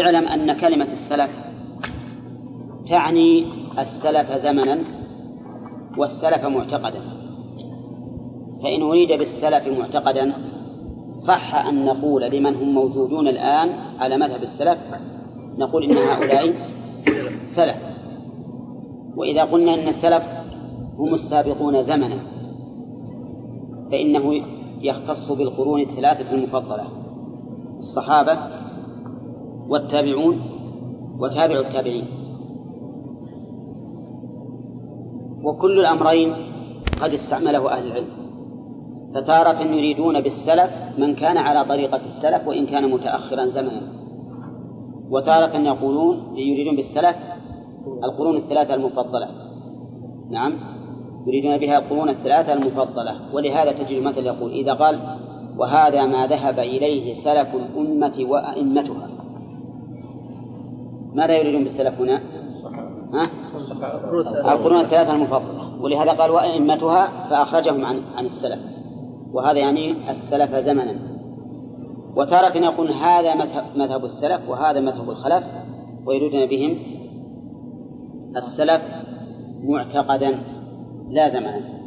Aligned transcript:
اعلم 0.00 0.28
أن 0.28 0.60
كلمة 0.60 0.92
السلف 0.92 1.30
تعني 2.88 3.46
السلف 3.78 4.32
زمنا 4.32 4.78
والسلف 5.98 6.44
معتقدا. 6.44 7.00
فإن 8.62 8.82
أريد 8.82 9.08
بالسلف 9.08 9.78
معتقدا 9.78 10.32
صح 11.26 11.66
أن 11.66 11.84
نقول 11.84 12.22
لمن 12.22 12.54
هم 12.54 12.74
موجودون 12.74 13.28
الآن 13.28 13.68
على 13.98 14.16
مذهب 14.16 14.42
السلف 14.42 14.78
نقول 15.58 15.84
إن 15.84 15.96
هؤلاء 15.96 16.54
سلف. 17.44 17.76
وإذا 19.16 19.44
قلنا 19.44 19.74
إن 19.74 19.88
السلف 19.88 20.22
هم 20.98 21.14
السابقون 21.14 21.82
زمنا 21.82 22.18
فإنه 23.90 24.44
يختص 24.80 25.32
بالقرون 25.32 25.80
الثلاثة 25.80 26.34
المفضلة 26.34 26.84
الصحابة 27.78 28.38
والتابعون 29.68 30.40
وتابع 31.18 31.60
التابعين. 31.60 32.04
وكل 35.44 35.80
الأمرين 35.80 36.34
قد 37.02 37.10
استعمله 37.10 37.70
أهل 37.70 37.86
العلم. 37.86 38.08
فتارة 39.14 39.62
يريدون 39.62 40.20
بالسلف 40.20 40.70
من 40.98 41.14
كان 41.14 41.36
على 41.36 41.64
طريقة 41.64 42.06
السلف 42.06 42.48
وإن 42.48 42.66
كان 42.66 42.90
متأخرا 42.90 43.46
زمنا. 43.46 43.82
وتارة 45.10 45.56
يقولون 45.56 46.36
يريدون 46.36 46.76
بالسلف 46.76 47.16
القرون 48.04 48.36
الثلاثة 48.36 48.74
المفضلة. 48.74 49.28
نعم. 50.30 50.52
يريدون 51.26 51.58
بها 51.58 51.78
القرون 51.78 52.08
الثلاثة 52.08 52.52
المفضلة. 52.52 53.34
ولهذا 53.34 53.72
تجد 53.72 54.02
مثل 54.02 54.26
يقول 54.26 54.50
إذا 54.50 54.72
قال 54.74 55.00
وهذا 55.58 56.06
ما 56.06 56.26
ذهب 56.26 56.58
إليه 56.58 57.14
سلف 57.14 57.54
الأمة 57.54 58.30
وأئمتها. 58.30 59.08
ماذا 61.14 61.36
يريدون 61.36 61.64
بالسلف 61.64 62.00
هنا؟ 62.00 62.20
ها؟ 63.12 63.30
القرون 64.54 64.80
الثلاثة 64.80 65.14
المفضلة 65.14 65.82
ولهذا 65.82 66.12
قال 66.12 66.30
وأئمتها 66.30 67.28
فأخرجهم 67.30 67.84
عن 67.84 68.02
عن 68.16 68.24
السلف 68.24 68.60
وهذا 69.32 69.58
يعني 69.58 70.10
السلف 70.10 70.54
زمنا 70.54 70.98
وتارة 72.16 72.56
يقول 72.56 72.92
هذا 72.92 73.34
مذهب 73.76 74.04
السلف 74.04 74.48
وهذا 74.48 74.80
مذهب 74.80 75.10
الخلف 75.10 75.44
ويريدون 76.06 76.46
بهم 76.46 76.78
السلف 78.36 78.82
معتقدا 79.64 80.42
لا 81.10 81.28
زمنا 81.28 81.77